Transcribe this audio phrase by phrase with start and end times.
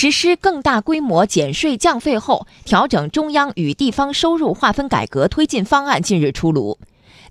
[0.00, 6.78] 实施更大规模减税降费后，调整中央与地方收入划分改革推进方案近日出炉。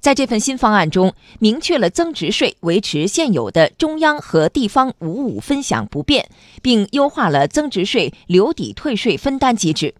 [0.01, 6.27] 在这份新方案中，明确了增值税维持现有的中央和地方五五分享不变，
[6.61, 9.96] 并优化了增值税留抵退税分担机制。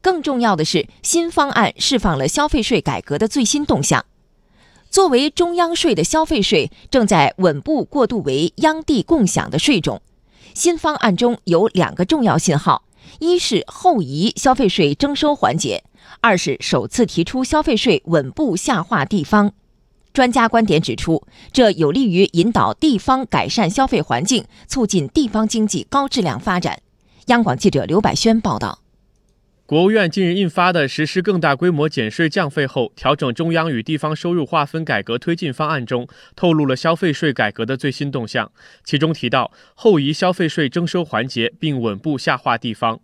[0.00, 4.04] 更重要的是，新方案释放了消费税改革的最新动向。
[4.90, 10.02] 作为中央税的消费税，正在稳步过渡为央地共享的税种。
[10.54, 12.84] 新方案中有两个重要信号：
[13.18, 15.84] 一是后移消费税征收环节。
[16.20, 19.52] 二是首次提出消费税稳步下划地方，
[20.12, 26.80] 专家观点指出，这有利于引导地方改善消费环境，促进地方经济高质量发展。
[27.26, 28.79] 央广记者刘百轩报道。
[29.70, 38.50] 国务院近日印发的实施更大规模减税降费后，调整中央与地方收入划分改革推进方案中，透露了消费税改革的最新动向，
[38.82, 42.98] 其中提到后移消费税征收环节，并稳步下划地方。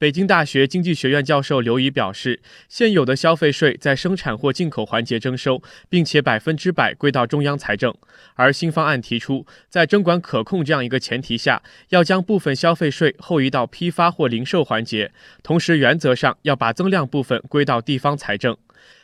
[0.00, 7.94] 北京大学经济学院教授刘怡表示，现有的消费税在生产或进口环节征收，并且百分之百归到中央财政。
[8.34, 18.56] 而新方案提出，在征管可控这样一个前提下，要将部分消费税后移到批发或零售环节，同时原则上要把增量部分归到地方财政。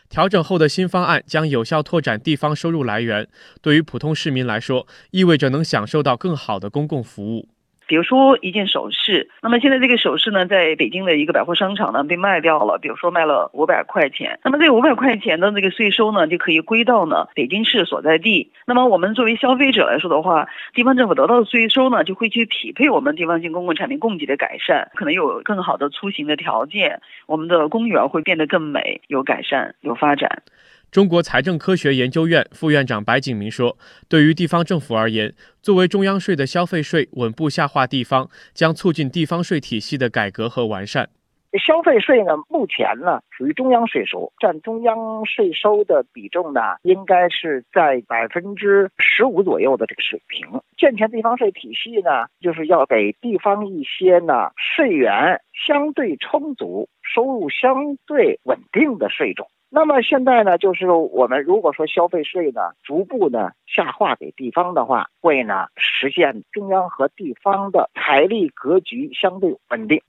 [0.09, 3.29] 调整后的新方案将有效拓展地方收入来源，
[3.61, 7.51] 对于普通市民来说，意味着能享受到更好的公共服务。
[7.87, 18.51] 比如说一件首饰，那么现在这个首饰呢，在北京的一个百货商场呢被卖掉了，比如说卖了五百块钱，那么这五百块钱的这个税收呢，就可以归到呢北京市所在地。
[18.67, 30.42] 那么我们作为消费者来说的话，地方政府得到的税收呢，就会去匹配我们地方性公共产品供给的改善，可能有更好的出行的条件，我们的公园会变得更美，有改善，有发展。
[30.91, 33.77] 中国财政科学研究院副院长白景明说
[34.09, 41.11] ：“对于地方政府而言，作为中央税的消费税稳步下划地方，将促进地方税体系的改革和完善。
[41.59, 50.47] 消费税呢，目前呢属于中央税收，占中央税收的比重呢，应该是在百分之十五左右的这个水平。
[50.79, 70.01] 健全地方税体系呢，就是要给地方一些呢税源相对充足、收入相对稳定的税种。”那么现在呢，就是我们如果说消费税呢逐步呢下划给地方的话，会呢实现中央和地方的财力格局相对稳定。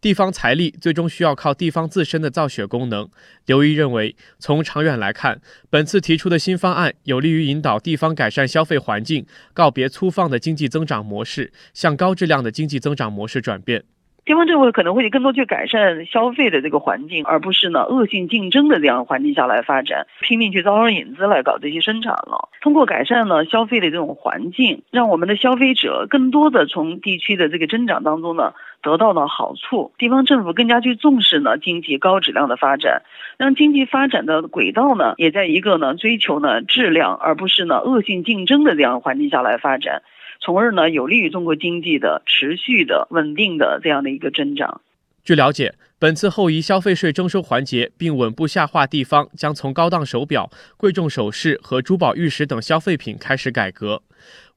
[0.00, 3.08] 地方财力最终需要靠地方自身的造血功能。
[3.44, 13.82] 刘毅认为，从长远来看，本次提出的新方案有利于引导地方改善消费环境，告别粗放的经济增长模式，向高质量的经济增长模式转变。
[14.24, 22.48] 地方政府可能会更多去改善消费的这个环境，而不是呢恶性竞争的这样环境下来发展，拼命去招商引资来搞这些生产了。
[22.60, 29.90] 通过改善呢消费的这种环境，让我们的消费者更多的从地区的这个增长当中呢得到了好处。
[29.98, 33.02] 地方政府更加去重视呢经济高质量的发展，
[33.38, 40.02] 让经济发展的轨道呢也在一个呢追求呢质量，而不是呢恶性竞争的这样环境下来发展。
[40.44, 44.80] 从而呢，有利于中国经济的持续的、稳定的这样的一个增长。
[45.22, 54.02] 据了解，本次后移消费税征收环节并稳步下划地方，将从高档手表、贵重首饰和珠宝玉石等消费品开始改革。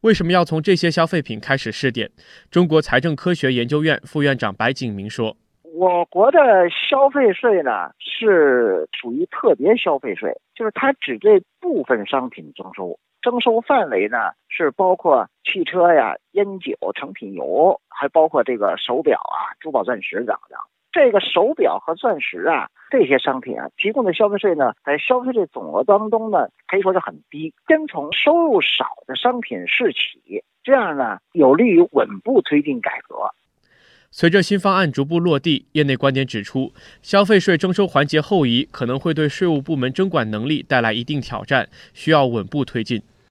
[0.01, 2.09] 为什么要从这些消费品开始试点？
[2.49, 5.37] 中国财政科学研究院副院长白景明说
[5.77, 20.57] ：“我国的消费税呢，是属于特别消费税，就是它只对部分商品征收。”征收范围呢，是包括汽车呀、烟酒、成品油，还包括这个手表啊、珠宝钻石等等。
[20.93, 27.53] 这个手表和钻石啊这些商品啊，提供的消费税呢，在消费税总额当中呢，可以说是很低。
[27.67, 33.29] 先从收入少的商品试起，这样呢，有利于稳步推进改革。
[34.17, 36.71] 随着新方案逐步落地，业内观点指出，
[37.01, 43.01] 消费税征收环节后移可能会对税务部门征管能力带来一定挑战，需要稳步推进。